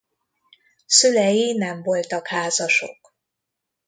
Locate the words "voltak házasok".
1.83-3.11